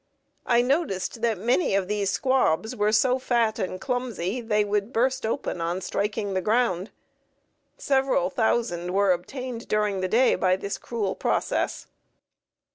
[0.47, 5.27] I noticed that many of these squabs were so fat and clumsy they would burst
[5.27, 6.89] open on striking the ground.
[7.77, 11.85] Several thousand were obtained during the day by this cruel process.